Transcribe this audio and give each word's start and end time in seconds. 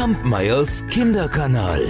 Kampmeyers 0.00 0.82
Kinderkanal. 0.86 1.82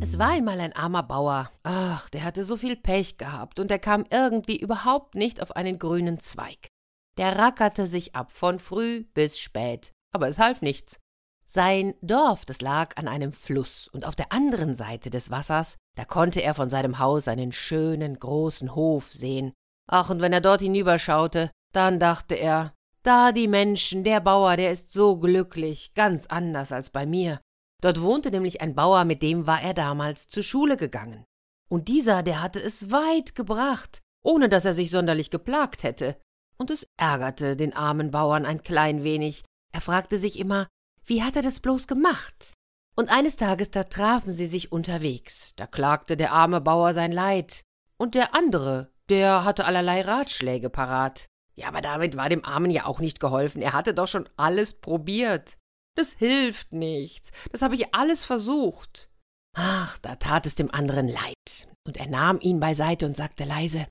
Es 0.00 0.16
war 0.16 0.28
einmal 0.28 0.60
ein 0.60 0.72
armer 0.76 1.02
Bauer. 1.02 1.50
Ach, 1.64 2.08
der 2.10 2.22
hatte 2.22 2.44
so 2.44 2.56
viel 2.56 2.76
Pech 2.76 3.18
gehabt 3.18 3.58
und 3.58 3.72
er 3.72 3.80
kam 3.80 4.04
irgendwie 4.10 4.60
überhaupt 4.60 5.16
nicht 5.16 5.42
auf 5.42 5.56
einen 5.56 5.80
grünen 5.80 6.20
Zweig. 6.20 6.68
Der 7.16 7.36
rackerte 7.36 7.88
sich 7.88 8.14
ab 8.14 8.30
von 8.30 8.60
früh 8.60 9.06
bis 9.12 9.40
spät, 9.40 9.90
aber 10.14 10.28
es 10.28 10.38
half 10.38 10.62
nichts. 10.62 11.00
Sein 11.44 11.94
Dorf, 12.00 12.44
das 12.44 12.60
lag 12.60 12.96
an 12.96 13.08
einem 13.08 13.32
Fluss, 13.32 13.88
und 13.88 14.06
auf 14.06 14.14
der 14.14 14.30
anderen 14.30 14.76
Seite 14.76 15.10
des 15.10 15.32
Wassers, 15.32 15.78
da 15.96 16.04
konnte 16.04 16.44
er 16.44 16.54
von 16.54 16.70
seinem 16.70 17.00
Haus 17.00 17.26
einen 17.26 17.50
schönen 17.50 18.20
großen 18.20 18.76
Hof 18.76 19.10
sehen. 19.12 19.52
Ach, 19.90 20.10
und 20.10 20.20
wenn 20.20 20.32
er 20.32 20.40
dort 20.40 20.60
hinüberschaute, 20.60 21.50
dann 21.72 21.98
dachte 21.98 22.36
er, 22.36 22.72
da 23.02 23.32
die 23.32 23.48
Menschen, 23.48 24.04
der 24.04 24.20
Bauer, 24.20 24.56
der 24.56 24.70
ist 24.70 24.92
so 24.92 25.18
glücklich, 25.18 25.94
ganz 25.94 26.26
anders 26.26 26.72
als 26.72 26.90
bei 26.90 27.06
mir. 27.06 27.40
Dort 27.80 28.00
wohnte 28.00 28.30
nämlich 28.30 28.60
ein 28.60 28.74
Bauer, 28.74 29.04
mit 29.04 29.22
dem 29.22 29.46
war 29.46 29.60
er 29.60 29.74
damals 29.74 30.28
zur 30.28 30.42
Schule 30.42 30.76
gegangen. 30.76 31.24
Und 31.68 31.88
dieser, 31.88 32.22
der 32.22 32.42
hatte 32.42 32.60
es 32.60 32.90
weit 32.92 33.34
gebracht, 33.34 34.00
ohne 34.22 34.48
dass 34.48 34.64
er 34.64 34.72
sich 34.72 34.90
sonderlich 34.90 35.30
geplagt 35.30 35.82
hätte. 35.82 36.16
Und 36.58 36.70
es 36.70 36.86
ärgerte 36.96 37.56
den 37.56 37.74
armen 37.74 38.10
Bauern 38.10 38.46
ein 38.46 38.62
klein 38.62 39.02
wenig. 39.02 39.44
Er 39.72 39.80
fragte 39.80 40.16
sich 40.16 40.38
immer, 40.38 40.68
wie 41.04 41.22
hat 41.22 41.34
er 41.34 41.42
das 41.42 41.60
bloß 41.60 41.88
gemacht? 41.88 42.52
Und 42.94 43.10
eines 43.10 43.36
Tages, 43.36 43.70
da 43.70 43.84
trafen 43.84 44.32
sie 44.32 44.46
sich 44.46 44.70
unterwegs. 44.70 45.54
Da 45.56 45.66
klagte 45.66 46.16
der 46.16 46.32
arme 46.32 46.60
Bauer 46.60 46.92
sein 46.92 47.10
Leid. 47.10 47.62
Und 47.96 48.14
der 48.14 48.34
andere, 48.34 48.92
der 49.08 49.44
hatte 49.44 49.64
allerlei 49.64 50.02
Ratschläge 50.02 50.70
parat. 50.70 51.26
Ja, 51.54 51.68
aber 51.68 51.80
damit 51.80 52.16
war 52.16 52.28
dem 52.28 52.44
Armen 52.44 52.70
ja 52.70 52.86
auch 52.86 53.00
nicht 53.00 53.20
geholfen. 53.20 53.62
Er 53.62 53.72
hatte 53.72 53.94
doch 53.94 54.08
schon 54.08 54.28
alles 54.36 54.74
probiert. 54.74 55.58
Das 55.96 56.12
hilft 56.12 56.72
nichts. 56.72 57.30
Das 57.50 57.62
habe 57.62 57.74
ich 57.74 57.94
alles 57.94 58.24
versucht. 58.24 59.10
Ach, 59.54 59.98
da 59.98 60.16
tat 60.16 60.46
es 60.46 60.54
dem 60.54 60.70
anderen 60.70 61.08
leid. 61.08 61.68
Und 61.86 61.98
er 61.98 62.06
nahm 62.06 62.40
ihn 62.40 62.60
beiseite 62.60 63.04
und 63.04 63.16
sagte 63.16 63.44
leise: 63.44 63.86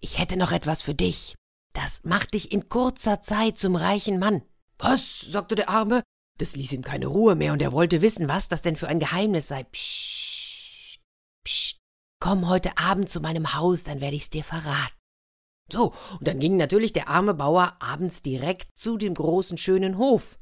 Ich 0.00 0.18
hätte 0.18 0.36
noch 0.36 0.52
etwas 0.52 0.80
für 0.80 0.94
dich. 0.94 1.34
Das 1.74 2.04
macht 2.04 2.34
dich 2.34 2.52
in 2.52 2.68
kurzer 2.68 3.22
Zeit 3.22 3.58
zum 3.58 3.76
reichen 3.76 4.18
Mann. 4.18 4.42
Was? 4.78 5.20
sagte 5.20 5.54
der 5.54 5.68
Arme. 5.68 6.02
Das 6.38 6.56
ließ 6.56 6.72
ihm 6.72 6.82
keine 6.82 7.06
Ruhe 7.06 7.34
mehr, 7.34 7.52
und 7.52 7.62
er 7.62 7.72
wollte 7.72 8.02
wissen, 8.02 8.28
was 8.28 8.48
das 8.48 8.62
denn 8.62 8.76
für 8.76 8.88
ein 8.88 8.98
Geheimnis 8.98 9.48
sei. 9.48 9.64
Psst, 9.64 11.00
psst, 11.44 11.78
komm 12.20 12.48
heute 12.48 12.76
Abend 12.78 13.08
zu 13.08 13.20
meinem 13.20 13.54
Haus, 13.54 13.84
dann 13.84 14.00
werde 14.00 14.16
ich's 14.16 14.30
dir 14.30 14.44
verraten. 14.44 15.01
So, 15.72 15.92
und 16.18 16.28
dann 16.28 16.38
ging 16.38 16.56
natürlich 16.56 16.92
der 16.92 17.08
arme 17.08 17.32
Bauer 17.32 17.76
abends 17.80 18.20
direkt 18.20 18.76
zu 18.76 18.98
dem 18.98 19.14
großen 19.14 19.56
schönen 19.56 19.96
Hof. 19.96 20.38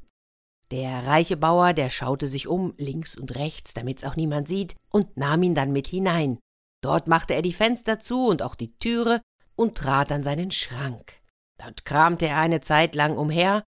Der 0.71 1.07
reiche 1.07 1.37
Bauer, 1.37 1.73
der 1.73 1.89
schaute 1.89 2.27
sich 2.27 2.47
um, 2.47 2.73
links 2.77 3.15
und 3.15 3.35
rechts, 3.35 3.73
damit's 3.73 4.03
auch 4.03 4.15
niemand 4.15 4.47
sieht, 4.47 4.75
und 4.89 5.15
nahm 5.17 5.43
ihn 5.43 5.55
dann 5.55 5.71
mit 5.71 5.87
hinein. 5.87 6.39
Dort 6.81 7.07
machte 7.07 7.33
er 7.33 7.41
die 7.41 7.53
Fenster 7.53 7.99
zu 7.99 8.27
und 8.27 8.41
auch 8.41 8.55
die 8.55 8.77
Türe 8.77 9.21
und 9.55 9.77
trat 9.77 10.11
an 10.11 10.23
seinen 10.23 10.51
Schrank. 10.51 11.21
Dort 11.57 11.85
kramte 11.85 12.27
er 12.27 12.37
eine 12.37 12.59
Zeit 12.61 12.95
lang 12.95 13.17
umher, 13.17 13.63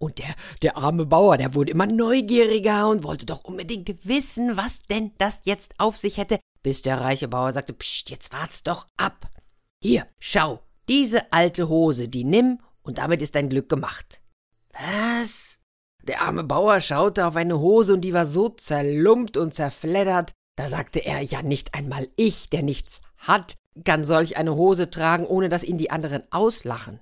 und 0.00 0.18
der, 0.18 0.34
der 0.62 0.76
arme 0.76 1.06
Bauer, 1.06 1.38
der 1.38 1.54
wurde 1.54 1.70
immer 1.70 1.86
neugieriger 1.86 2.88
und 2.88 3.04
wollte 3.04 3.26
doch 3.26 3.44
unbedingt 3.44 4.06
wissen, 4.06 4.56
was 4.56 4.82
denn 4.82 5.12
das 5.18 5.42
jetzt 5.44 5.78
auf 5.78 5.96
sich 5.96 6.18
hätte, 6.18 6.40
bis 6.62 6.82
der 6.82 7.00
reiche 7.00 7.28
Bauer 7.28 7.52
sagte, 7.52 7.72
Psst, 7.72 8.10
jetzt 8.10 8.32
wart's 8.32 8.62
doch 8.64 8.86
ab. 8.96 9.30
Hier, 9.82 10.06
schau, 10.18 10.60
diese 10.88 11.32
alte 11.32 11.68
Hose, 11.68 12.08
die 12.08 12.24
nimm, 12.24 12.60
und 12.82 12.98
damit 12.98 13.22
ist 13.22 13.34
dein 13.34 13.48
Glück 13.48 13.68
gemacht. 13.68 14.20
Was? 14.72 15.60
Der 16.02 16.22
arme 16.22 16.44
Bauer 16.44 16.80
schaute 16.80 17.26
auf 17.26 17.36
eine 17.36 17.58
Hose, 17.58 17.94
und 17.94 18.02
die 18.02 18.12
war 18.12 18.26
so 18.26 18.48
zerlumpt 18.48 19.36
und 19.36 19.54
zerfleddert, 19.54 20.32
da 20.56 20.68
sagte 20.68 21.00
er, 21.00 21.20
ja 21.20 21.42
nicht 21.42 21.74
einmal 21.74 22.08
ich, 22.16 22.50
der 22.50 22.62
nichts 22.62 23.00
hat, 23.18 23.54
kann 23.84 24.04
solch 24.04 24.36
eine 24.36 24.54
Hose 24.54 24.90
tragen, 24.90 25.26
ohne 25.26 25.48
dass 25.48 25.64
ihn 25.64 25.78
die 25.78 25.90
anderen 25.90 26.22
auslachen. 26.30 27.00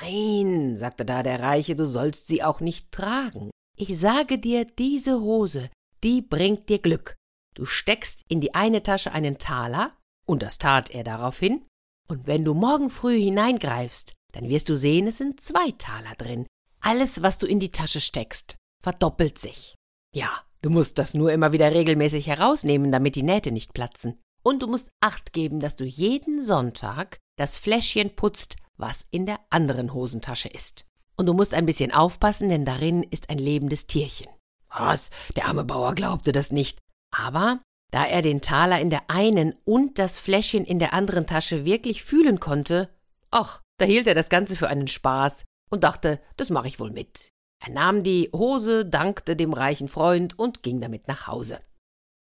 Nein, 0.00 0.76
sagte 0.76 1.04
da 1.04 1.22
der 1.22 1.40
Reiche, 1.40 1.76
du 1.76 1.86
sollst 1.86 2.26
sie 2.26 2.42
auch 2.42 2.60
nicht 2.60 2.90
tragen. 2.90 3.50
Ich 3.76 3.98
sage 3.98 4.38
dir, 4.38 4.64
diese 4.64 5.20
Hose, 5.20 5.70
die 6.02 6.22
bringt 6.22 6.68
dir 6.68 6.80
Glück. 6.80 7.14
Du 7.54 7.64
steckst 7.64 8.24
in 8.28 8.40
die 8.40 8.54
eine 8.54 8.82
Tasche 8.82 9.12
einen 9.12 9.38
Taler, 9.38 9.96
und 10.26 10.42
das 10.42 10.58
tat 10.58 10.90
er 10.90 11.04
daraufhin, 11.04 11.64
und 12.08 12.26
wenn 12.26 12.44
du 12.44 12.54
morgen 12.54 12.90
früh 12.90 13.20
hineingreifst, 13.20 14.14
dann 14.32 14.48
wirst 14.48 14.68
du 14.68 14.76
sehen, 14.76 15.06
es 15.06 15.18
sind 15.18 15.40
zwei 15.40 15.70
Taler 15.78 16.14
drin. 16.16 16.46
Alles, 16.80 17.22
was 17.22 17.38
du 17.38 17.46
in 17.46 17.58
die 17.58 17.72
Tasche 17.72 18.00
steckst, 18.00 18.56
verdoppelt 18.82 19.38
sich. 19.38 19.74
Ja, 20.14 20.30
du 20.62 20.70
musst 20.70 20.98
das 20.98 21.14
nur 21.14 21.32
immer 21.32 21.52
wieder 21.52 21.72
regelmäßig 21.72 22.26
herausnehmen, 22.26 22.92
damit 22.92 23.16
die 23.16 23.22
Nähte 23.22 23.50
nicht 23.50 23.74
platzen. 23.74 24.20
Und 24.42 24.62
du 24.62 24.68
musst 24.68 24.90
acht 25.00 25.32
geben, 25.32 25.58
dass 25.58 25.74
du 25.74 25.84
jeden 25.84 26.42
Sonntag 26.42 27.18
das 27.36 27.58
Fläschchen 27.58 28.14
putzt, 28.14 28.56
was 28.76 29.04
in 29.10 29.26
der 29.26 29.40
anderen 29.50 29.92
Hosentasche 29.92 30.48
ist. 30.48 30.84
Und 31.16 31.26
du 31.26 31.34
musst 31.34 31.54
ein 31.54 31.66
bisschen 31.66 31.92
aufpassen, 31.92 32.48
denn 32.48 32.64
darin 32.64 33.02
ist 33.02 33.30
ein 33.30 33.38
lebendes 33.38 33.86
Tierchen. 33.86 34.28
Was? 34.68 35.10
Der 35.34 35.46
arme 35.46 35.64
Bauer 35.64 35.94
glaubte 35.94 36.32
das 36.32 36.52
nicht. 36.52 36.78
Aber 37.10 37.60
da 37.96 38.04
er 38.04 38.20
den 38.20 38.42
Taler 38.42 38.78
in 38.78 38.90
der 38.90 39.08
einen 39.08 39.54
und 39.64 39.98
das 39.98 40.18
Fläschchen 40.18 40.66
in 40.66 40.78
der 40.78 40.92
anderen 40.92 41.26
Tasche 41.26 41.64
wirklich 41.64 42.04
fühlen 42.04 42.40
konnte, 42.40 42.90
ach, 43.30 43.62
da 43.78 43.86
hielt 43.86 44.06
er 44.06 44.14
das 44.14 44.28
Ganze 44.28 44.54
für 44.54 44.68
einen 44.68 44.86
Spaß 44.86 45.44
und 45.70 45.82
dachte, 45.82 46.20
das 46.36 46.50
mache 46.50 46.68
ich 46.68 46.78
wohl 46.78 46.90
mit. 46.90 47.30
Er 47.64 47.72
nahm 47.72 48.02
die 48.02 48.28
Hose, 48.34 48.84
dankte 48.84 49.34
dem 49.34 49.54
reichen 49.54 49.88
Freund 49.88 50.38
und 50.38 50.62
ging 50.62 50.82
damit 50.82 51.08
nach 51.08 51.26
Hause. 51.26 51.58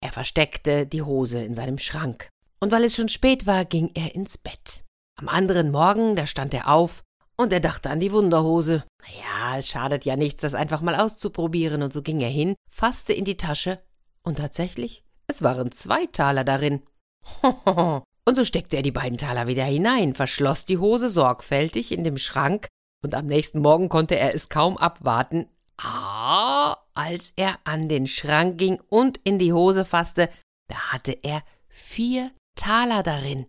Er 0.02 0.14
versteckte 0.14 0.88
die 0.88 1.02
Hose 1.02 1.44
in 1.44 1.54
seinem 1.54 1.78
Schrank. 1.78 2.30
Und 2.62 2.72
weil 2.72 2.86
es 2.86 2.96
schon 2.96 3.10
spät 3.10 3.46
war, 3.46 3.66
ging 3.66 3.92
er 3.96 4.16
ins 4.16 4.38
Bett. 4.38 4.86
Am 5.18 5.28
anderen 5.28 5.72
Morgen, 5.72 6.16
da 6.16 6.26
stand 6.26 6.54
er 6.54 6.70
auf 6.70 7.04
und 7.36 7.52
er 7.52 7.60
dachte 7.60 7.90
an 7.90 8.00
die 8.00 8.14
Wunderhose. 8.14 8.86
Ja, 9.20 9.58
es 9.58 9.68
schadet 9.68 10.06
ja 10.06 10.16
nichts, 10.16 10.42
das 10.42 10.54
einfach 10.54 10.82
mal 10.82 10.96
auszuprobieren, 10.96 11.84
und 11.84 11.92
so 11.92 12.02
ging 12.02 12.22
er 12.22 12.30
hin, 12.30 12.56
fasste 12.70 13.12
in 13.12 13.26
die 13.26 13.36
Tasche, 13.36 13.84
und 14.24 14.38
tatsächlich, 14.38 15.05
es 15.28 15.42
waren 15.42 15.72
zwei 15.72 16.06
Taler 16.08 16.44
darin. 16.44 16.82
und 17.44 18.36
so 18.36 18.44
steckte 18.44 18.78
er 18.78 18.84
die 18.84 18.92
beiden 18.92 19.18
Taler 19.18 19.48
wieder 19.48 19.66
hinein, 19.66 20.14
verschloss 20.14 20.66
die 20.66 20.78
Hose 20.78 21.10
sorgfältig 21.10 21.92
in 21.92 22.04
dem 22.04 22.18
Schrank, 22.18 22.68
und 23.04 23.14
am 23.14 23.26
nächsten 23.26 23.60
Morgen 23.60 23.90
konnte 23.90 24.18
er 24.18 24.34
es 24.34 24.50
kaum 24.50 24.78
abwarten. 24.78 25.48
Ah, 25.78 26.78
als 26.94 27.34
er 27.36 27.60
an 27.66 27.90
den 27.90 28.08
Schrank 28.08 28.58
ging 28.58 28.80
und 28.90 29.20
in 29.24 29.38
die 29.38 29.54
Hose 29.54 29.86
fasste, 29.86 30.30
da 30.68 30.92
hatte 30.92 31.12
er 31.12 31.44
vier 31.68 32.32
Taler 32.56 33.04
darin. 33.04 33.46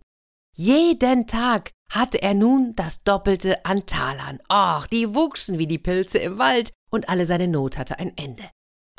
Jeden 0.55 1.27
Tag 1.27 1.71
hatte 1.91 2.21
er 2.21 2.33
nun 2.33 2.75
das 2.75 3.03
Doppelte 3.03 3.65
an 3.65 3.85
Talern. 3.85 4.39
Ach, 4.49 4.87
die 4.87 5.15
wuchsen 5.15 5.57
wie 5.57 5.67
die 5.67 5.77
Pilze 5.77 6.17
im 6.17 6.37
Wald, 6.37 6.71
und 6.89 7.09
alle 7.09 7.25
seine 7.25 7.47
Not 7.47 7.77
hatte 7.77 7.99
ein 7.99 8.15
Ende. 8.17 8.43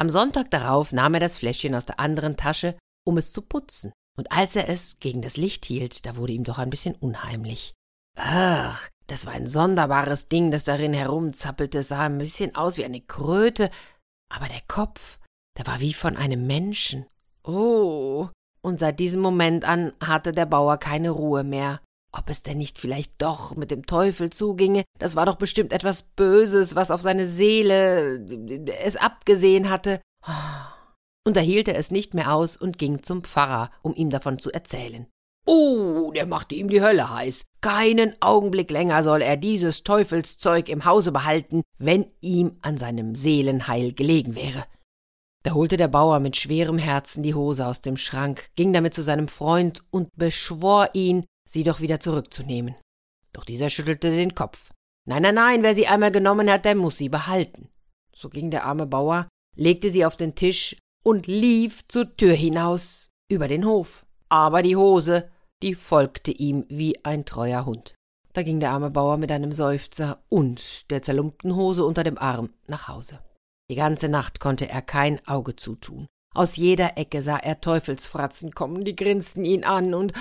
Am 0.00 0.08
Sonntag 0.08 0.50
darauf 0.50 0.92
nahm 0.92 1.14
er 1.14 1.20
das 1.20 1.36
Fläschchen 1.36 1.74
aus 1.74 1.84
der 1.84 1.98
anderen 1.98 2.36
Tasche, 2.36 2.78
um 3.04 3.18
es 3.18 3.32
zu 3.32 3.42
putzen, 3.42 3.92
und 4.16 4.30
als 4.30 4.54
er 4.54 4.68
es 4.68 4.98
gegen 5.00 5.22
das 5.22 5.36
Licht 5.36 5.64
hielt, 5.64 6.06
da 6.06 6.16
wurde 6.16 6.32
ihm 6.32 6.44
doch 6.44 6.58
ein 6.58 6.70
bisschen 6.70 6.94
unheimlich. 6.94 7.74
Ach, 8.16 8.88
das 9.08 9.26
war 9.26 9.32
ein 9.32 9.48
sonderbares 9.48 10.28
Ding, 10.28 10.52
das 10.52 10.62
darin 10.62 10.92
herumzappelte, 10.92 11.82
sah 11.82 12.06
ein 12.06 12.18
bisschen 12.18 12.54
aus 12.54 12.76
wie 12.76 12.84
eine 12.84 13.00
Kröte, 13.00 13.70
aber 14.32 14.46
der 14.46 14.62
Kopf, 14.68 15.18
der 15.56 15.66
war 15.66 15.80
wie 15.80 15.94
von 15.94 16.16
einem 16.16 16.46
Menschen. 16.46 17.06
Oh, 17.42 18.28
und 18.60 18.78
seit 18.78 19.00
diesem 19.00 19.20
Moment 19.20 19.64
an 19.64 19.92
hatte 20.02 20.32
der 20.32 20.46
Bauer 20.46 20.78
keine 20.78 21.10
Ruhe 21.10 21.42
mehr. 21.42 21.80
Ob 22.12 22.30
es 22.30 22.42
denn 22.42 22.58
nicht 22.58 22.78
vielleicht 22.78 23.20
doch 23.20 23.54
mit 23.56 23.70
dem 23.70 23.84
Teufel 23.84 24.30
zuginge, 24.30 24.84
das 24.98 25.14
war 25.14 25.26
doch 25.26 25.36
bestimmt 25.36 25.72
etwas 25.72 26.02
Böses, 26.02 26.74
was 26.74 26.90
auf 26.90 27.02
seine 27.02 27.26
Seele 27.26 28.24
es 28.82 28.96
abgesehen 28.96 29.68
hatte. 29.68 30.00
Und 31.26 31.36
da 31.36 31.40
hielt 31.40 31.68
er 31.68 31.76
es 31.76 31.90
nicht 31.90 32.14
mehr 32.14 32.32
aus 32.32 32.56
und 32.56 32.78
ging 32.78 33.02
zum 33.02 33.22
Pfarrer, 33.22 33.70
um 33.82 33.94
ihm 33.94 34.08
davon 34.08 34.38
zu 34.38 34.50
erzählen. 34.50 35.06
Oh, 35.50 36.10
der 36.12 36.26
machte 36.26 36.54
ihm 36.54 36.68
die 36.68 36.82
Hölle 36.82 37.10
heiß. 37.10 37.44
Keinen 37.60 38.14
Augenblick 38.20 38.70
länger 38.70 39.02
soll 39.02 39.22
er 39.22 39.36
dieses 39.36 39.82
Teufelszeug 39.82 40.68
im 40.68 40.84
Hause 40.84 41.10
behalten, 41.12 41.62
wenn 41.78 42.06
ihm 42.20 42.56
an 42.60 42.76
seinem 42.76 43.14
Seelenheil 43.14 43.92
gelegen 43.92 44.34
wäre. 44.34 44.64
Da 45.44 45.52
holte 45.52 45.76
der 45.76 45.88
Bauer 45.88 46.20
mit 46.20 46.36
schwerem 46.36 46.78
Herzen 46.78 47.22
die 47.22 47.34
Hose 47.34 47.66
aus 47.66 47.80
dem 47.80 47.96
Schrank, 47.96 48.50
ging 48.56 48.72
damit 48.72 48.92
zu 48.92 49.02
seinem 49.02 49.28
Freund 49.28 49.84
und 49.90 50.10
beschwor 50.16 50.90
ihn, 50.92 51.24
sie 51.48 51.64
doch 51.64 51.80
wieder 51.80 51.98
zurückzunehmen. 51.98 52.76
Doch 53.32 53.44
dieser 53.44 53.70
schüttelte 53.70 54.10
den 54.10 54.34
Kopf. 54.34 54.72
Nein, 55.06 55.22
nein, 55.22 55.34
nein, 55.34 55.62
wer 55.62 55.74
sie 55.74 55.86
einmal 55.86 56.12
genommen 56.12 56.50
hat, 56.50 56.64
der 56.64 56.74
muss 56.74 56.98
sie 56.98 57.08
behalten. 57.08 57.68
So 58.14 58.28
ging 58.28 58.50
der 58.50 58.64
arme 58.64 58.86
Bauer, 58.86 59.28
legte 59.56 59.90
sie 59.90 60.04
auf 60.04 60.16
den 60.16 60.34
Tisch 60.34 60.76
und 61.04 61.26
lief 61.26 61.86
zur 61.88 62.16
Tür 62.16 62.34
hinaus, 62.34 63.08
über 63.30 63.48
den 63.48 63.64
Hof. 63.64 64.04
Aber 64.28 64.62
die 64.62 64.76
Hose, 64.76 65.30
die 65.62 65.74
folgte 65.74 66.30
ihm 66.30 66.64
wie 66.68 67.02
ein 67.04 67.24
treuer 67.24 67.64
Hund. 67.64 67.94
Da 68.34 68.42
ging 68.42 68.60
der 68.60 68.72
arme 68.72 68.90
Bauer 68.90 69.16
mit 69.16 69.32
einem 69.32 69.52
Seufzer 69.52 70.22
und 70.28 70.90
der 70.90 71.02
zerlumpten 71.02 71.56
Hose 71.56 71.84
unter 71.84 72.04
dem 72.04 72.18
Arm 72.18 72.50
nach 72.66 72.88
Hause. 72.88 73.20
Die 73.70 73.76
ganze 73.76 74.08
Nacht 74.08 74.40
konnte 74.40 74.68
er 74.68 74.82
kein 74.82 75.26
Auge 75.26 75.56
zutun. 75.56 76.06
Aus 76.34 76.56
jeder 76.56 76.98
Ecke 76.98 77.22
sah 77.22 77.38
er 77.38 77.60
Teufelsfratzen 77.60 78.52
kommen, 78.52 78.84
die 78.84 78.94
grinsten 78.94 79.44
ihn 79.44 79.64
an 79.64 79.94
und 79.94 80.12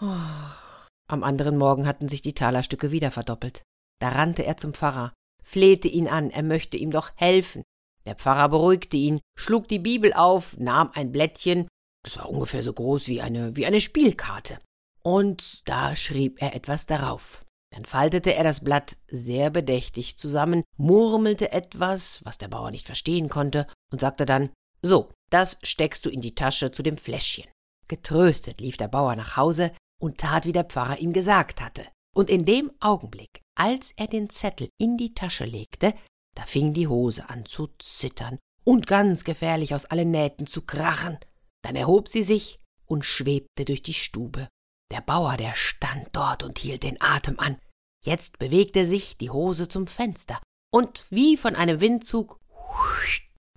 oh. 0.00 0.67
Am 1.08 1.24
anderen 1.24 1.56
Morgen 1.56 1.86
hatten 1.86 2.08
sich 2.08 2.22
die 2.22 2.34
Talerstücke 2.34 2.90
wieder 2.90 3.10
verdoppelt. 3.10 3.62
Da 4.00 4.10
rannte 4.10 4.44
er 4.44 4.56
zum 4.56 4.74
Pfarrer, 4.74 5.12
flehte 5.42 5.88
ihn 5.88 6.06
an, 6.06 6.30
er 6.30 6.42
möchte 6.42 6.76
ihm 6.76 6.90
doch 6.90 7.10
helfen. 7.16 7.64
Der 8.06 8.14
Pfarrer 8.14 8.48
beruhigte 8.48 8.96
ihn, 8.96 9.20
schlug 9.38 9.68
die 9.68 9.78
Bibel 9.78 10.12
auf, 10.12 10.56
nahm 10.58 10.90
ein 10.94 11.12
Blättchen, 11.12 11.66
es 12.06 12.16
war 12.16 12.28
ungefähr 12.28 12.62
so 12.62 12.72
groß 12.72 13.08
wie 13.08 13.20
eine, 13.20 13.56
wie 13.56 13.66
eine 13.66 13.80
Spielkarte, 13.80 14.58
und 15.02 15.68
da 15.68 15.96
schrieb 15.96 16.40
er 16.40 16.54
etwas 16.54 16.86
darauf. 16.86 17.44
Dann 17.74 17.84
faltete 17.84 18.34
er 18.34 18.44
das 18.44 18.60
Blatt 18.64 18.96
sehr 19.08 19.50
bedächtig 19.50 20.16
zusammen, 20.16 20.64
murmelte 20.76 21.52
etwas, 21.52 22.24
was 22.24 22.38
der 22.38 22.48
Bauer 22.48 22.70
nicht 22.70 22.86
verstehen 22.86 23.28
konnte, 23.28 23.66
und 23.92 24.00
sagte 24.00 24.24
dann 24.24 24.50
So, 24.82 25.10
das 25.30 25.58
steckst 25.62 26.06
du 26.06 26.10
in 26.10 26.20
die 26.20 26.34
Tasche 26.34 26.70
zu 26.70 26.82
dem 26.82 26.96
Fläschchen. 26.96 27.50
Getröstet 27.88 28.60
lief 28.60 28.76
der 28.76 28.88
Bauer 28.88 29.16
nach 29.16 29.36
Hause 29.36 29.72
und 30.00 30.18
tat, 30.18 30.44
wie 30.46 30.52
der 30.52 30.64
Pfarrer 30.64 30.98
ihm 30.98 31.12
gesagt 31.12 31.60
hatte. 31.60 31.86
Und 32.14 32.30
in 32.30 32.44
dem 32.44 32.70
Augenblick, 32.80 33.42
als 33.54 33.92
er 33.96 34.06
den 34.06 34.30
Zettel 34.30 34.68
in 34.78 34.96
die 34.96 35.14
Tasche 35.14 35.44
legte, 35.44 35.94
da 36.34 36.44
fing 36.44 36.72
die 36.72 36.88
Hose 36.88 37.28
an 37.28 37.44
zu 37.46 37.68
zittern 37.78 38.38
und 38.64 38.86
ganz 38.86 39.24
gefährlich 39.24 39.74
aus 39.74 39.86
allen 39.86 40.10
Nähten 40.10 40.46
zu 40.46 40.62
krachen. 40.62 41.18
Dann 41.62 41.76
erhob 41.76 42.08
sie 42.08 42.22
sich 42.22 42.60
und 42.86 43.04
schwebte 43.04 43.64
durch 43.64 43.82
die 43.82 43.94
Stube. 43.94 44.48
Der 44.90 45.00
Bauer, 45.00 45.36
der 45.36 45.54
stand 45.54 46.08
dort 46.12 46.42
und 46.42 46.58
hielt 46.58 46.82
den 46.82 47.00
Atem 47.00 47.38
an. 47.38 47.58
Jetzt 48.04 48.38
bewegte 48.38 48.86
sich 48.86 49.16
die 49.16 49.30
Hose 49.30 49.68
zum 49.68 49.86
Fenster, 49.86 50.40
und 50.72 51.04
wie 51.10 51.36
von 51.36 51.56
einem 51.56 51.80
Windzug 51.80 52.40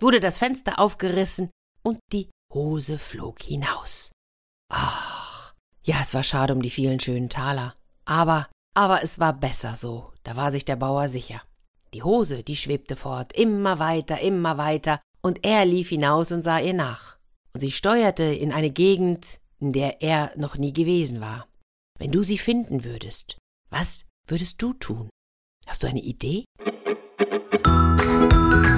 wurde 0.01 0.19
das 0.19 0.39
Fenster 0.39 0.79
aufgerissen 0.79 1.51
und 1.83 1.99
die 2.11 2.29
Hose 2.53 2.97
flog 2.97 3.41
hinaus. 3.41 4.11
Ach, 4.69 5.20
ja, 5.83 5.97
es 6.01 6.13
war 6.13 6.23
schade 6.23 6.53
um 6.53 6.61
die 6.61 6.69
vielen 6.69 6.99
schönen 6.99 7.29
Taler. 7.29 7.75
Aber, 8.05 8.47
aber 8.75 9.03
es 9.03 9.19
war 9.19 9.33
besser 9.33 9.75
so, 9.75 10.11
da 10.23 10.35
war 10.35 10.51
sich 10.51 10.65
der 10.65 10.75
Bauer 10.75 11.07
sicher. 11.07 11.41
Die 11.93 12.03
Hose, 12.03 12.43
die 12.43 12.55
schwebte 12.55 12.95
fort, 12.95 13.33
immer 13.33 13.79
weiter, 13.79 14.19
immer 14.21 14.57
weiter, 14.57 14.99
und 15.21 15.43
er 15.43 15.65
lief 15.65 15.89
hinaus 15.89 16.31
und 16.31 16.43
sah 16.43 16.59
ihr 16.59 16.73
nach. 16.73 17.17
Und 17.53 17.59
sie 17.59 17.71
steuerte 17.71 18.23
in 18.23 18.53
eine 18.53 18.69
Gegend, 18.69 19.39
in 19.59 19.73
der 19.73 20.01
er 20.01 20.31
noch 20.37 20.57
nie 20.57 20.73
gewesen 20.73 21.19
war. 21.19 21.47
Wenn 21.99 22.11
du 22.11 22.23
sie 22.23 22.37
finden 22.37 22.83
würdest, 22.83 23.37
was 23.69 24.05
würdest 24.27 24.61
du 24.61 24.73
tun? 24.73 25.09
Hast 25.67 25.83
du 25.83 25.87
eine 25.87 26.01
Idee? 26.01 26.45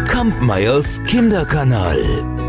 Kampmeyers 0.07 1.01
Kinderkanal. 1.03 2.42